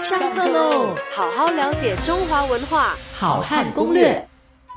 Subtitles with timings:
[0.00, 0.96] 上课喽！
[1.14, 4.28] 好好了解中华文化，好汉攻略。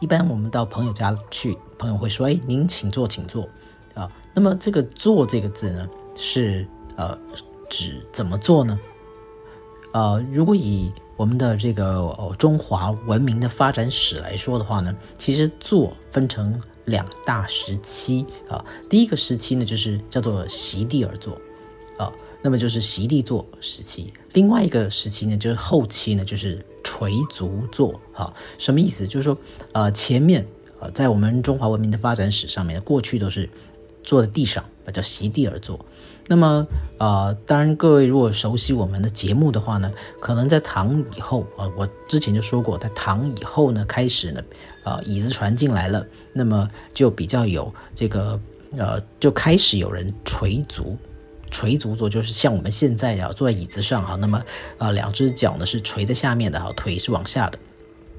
[0.00, 3.48] 一般我们到朋友家去，朋友会说：“哎，您请坐，请坐。”
[3.94, 6.66] 啊，那么这个“坐”这个字呢，是
[6.96, 7.16] 呃
[7.70, 8.78] 指怎么做呢？
[9.92, 18.62] 呃，如果以我们的这个中华文明的发展史来说的话呢，其实“坐”分成两大时期啊。
[18.90, 21.38] 第一个时期呢，就是叫做席地而坐。
[21.96, 22.12] 啊，
[22.44, 24.12] 那么就是席地坐时期。
[24.34, 27.98] 另外一个时期呢，就是后期呢，就是垂足坐。
[28.12, 29.08] 哈，什么意思？
[29.08, 29.38] 就是说，
[29.72, 30.46] 呃，前面
[30.78, 33.48] 呃，在我们中华文明的发展史上面，过去都是
[34.02, 34.62] 坐在地上，
[34.92, 35.82] 叫席地而坐。
[36.26, 36.66] 那么，
[36.98, 39.90] 呃，当然各位如果熟悉我们的节目的话呢，
[40.20, 44.42] 可能在唐以后啊，我之前就说过，在唐以后呢，开始呢，
[44.82, 48.38] 啊，椅子传进来了，那么就比较有这个，
[48.76, 50.94] 呃，就开始有人垂足。
[51.54, 54.42] 垂足坐就是像我们现在啊坐在椅子上哈，那么
[54.76, 57.58] 啊两只脚呢是垂在下面的哈，腿是往下的，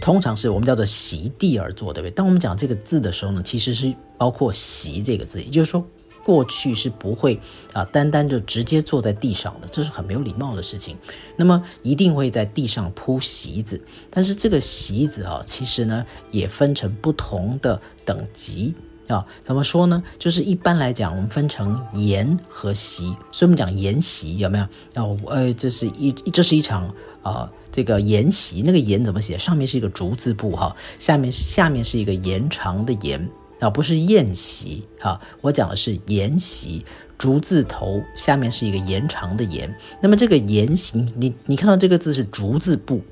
[0.00, 2.12] 通常是我们叫做席地而坐，对不对？
[2.12, 5.84] 当我们讲这个字的时候呢，其实是包括席这个字，也就是说
[6.24, 7.40] 过去是不会
[7.72, 10.96] 啊单单就直接坐在地上的，这是很没有礼貌的事情。
[11.36, 18.72] 那么一定会在地上铺席子，但是这个席子啊，其实呢也分成不同的等级。
[19.08, 20.02] 啊，怎么说呢？
[20.18, 24.64] 就是一般来讲，我们分成筵和席，所以我们讲筵席有没有？
[24.94, 29.36] 啊，呃，这是一这是一场啊，这个筵席，那个筵怎么写？
[29.36, 33.28] 上面是一个竹字部哈，下面下面是一个延长的延
[33.60, 36.84] 啊，不是宴席哈，我讲的是筵席，
[37.18, 39.76] 竹字头下面是一个延长的延。
[40.00, 43.02] 那么这个筵席，你你看到这个字是竹字部，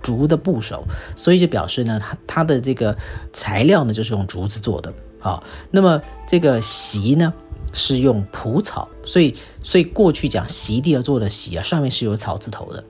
[0.00, 0.84] 竹的部首，
[1.16, 2.96] 所以就表示呢，它它的这个
[3.32, 4.92] 材料呢就是用竹子做的。
[5.22, 7.32] 好，那么这个席呢
[7.72, 12.84] 是用蒲草，所以所以过去讲席地而坐的席啊，上面是有草字头的。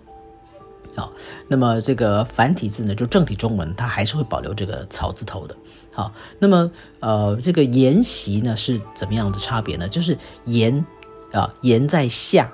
[0.97, 1.13] 好，
[1.49, 5.55] 那么这个繁体字呢，就正体中文，它还是会保留这个草字头的。
[5.93, 9.89] 好，那么呃，这个沿席呢是怎么样的差别呢？
[9.89, 10.17] 就是
[10.47, 10.85] 沿
[11.33, 12.51] 啊沿在下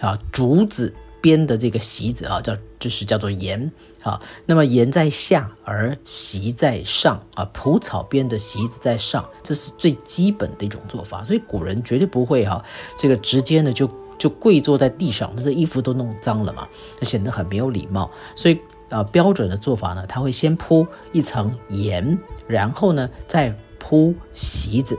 [0.00, 0.92] 啊竹子。
[1.20, 3.70] 编的这个席子啊，叫就是叫做檐
[4.02, 4.20] 啊。
[4.46, 7.44] 那么檐在下，而席在上啊。
[7.52, 11.22] 蒲草编的席子在上，这是最基本的一种做法。
[11.22, 12.64] 所以古人绝对不会哈，
[12.96, 13.88] 这个直接呢就
[14.18, 18.10] 就跪坐在地上，那这衣服都弄脏了嘛，那显得很没有礼貌。
[18.34, 24.98] 所以啊，标准的做法呢，他会先铺一层盐，然后呢再铺席子。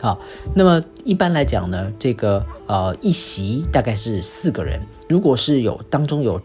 [0.00, 0.18] 好，
[0.54, 4.80] 那么一般来讲呢，这个呃一席大概是四个人。
[5.10, 6.40] 如果是有当中有，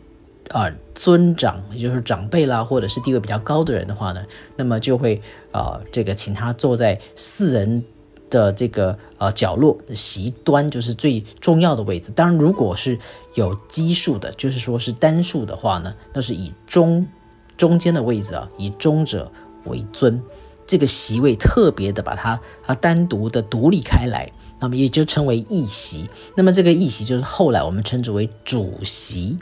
[0.50, 4.26] 呃尊长，也就是长辈啦，或者是地位比较高的人的话呢，
[4.58, 5.22] 那么就会
[5.54, 7.82] 啊这个请他坐在四人
[8.30, 12.12] 的这个呃角落席端，就是最重要的位置。
[12.12, 13.00] 当然，如果是
[13.36, 17.08] 有奇数的，就是说是单数的话呢，那是以中
[17.56, 19.32] 中间的位置啊，以中者
[19.64, 20.22] 为尊。
[20.66, 24.32] 这个席位特别的把它啊单独的独立开来。
[24.58, 29.38] 那么也就称为议席，那么这个议席就是后来我们称之为主席，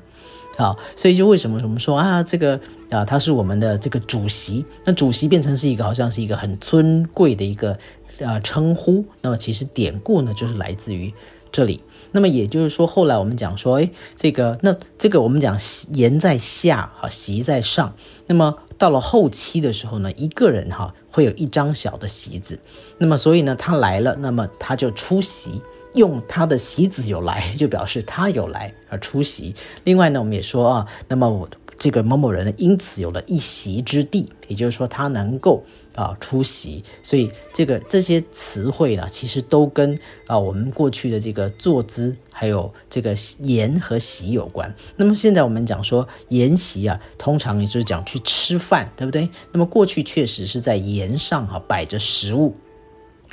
[0.57, 7.77] 好，所以就为什么我们说啊，这个啊，他是我们的这个主席，那主席变成是一个好像是一个很尊贵的一个
[8.17, 11.13] 呃称呼，那么其实典故呢就是来自于
[11.51, 15.55] 这里，那么也就是说后来我们讲说，哎，这个那这个我们讲
[15.93, 17.95] 言在下，哈，席在上，
[18.25, 18.55] 那么。
[18.83, 22.59] 到了后期的时候呢，一个人哈会有一张小的席子，
[22.97, 25.61] 那么所以呢他来了，那么他就出席，
[25.93, 29.55] 用他的席子有来，就表示他有来而出席。
[29.85, 31.47] 另外呢，我们也说啊，那么我。
[31.83, 44.73] 这个某某人呢，因此有了一席之地，也就是说他能够啊出席，所以这个这些词汇呢，其实都跟啊我们过去的这个坐姿，还有这个筵和席有关。
[44.95, 49.27] 那么现在我们讲说筵席啊，通常也就是讲去吃饭，对不对？
[49.51, 52.55] 那么过去确实是在筵上哈摆着食物。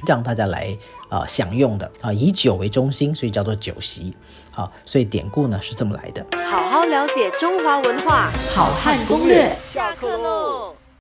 [0.07, 0.77] 让大家来
[1.09, 4.15] 啊享用的啊，以酒为中心，所以叫做酒席。
[4.51, 6.27] 好，所以典故呢是这么来的。
[6.51, 9.57] 好好了解中华文化，好汉攻略。
[9.73, 10.75] 下课喽。